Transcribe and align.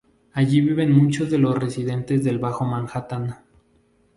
Allí 0.33 0.61
viven 0.61 0.91
muchos 0.93 1.29
de 1.29 1.37
los 1.37 1.55
residentes 1.55 2.23
del 2.23 2.39
Bajo 2.39 2.65
Manhattan. 2.65 3.37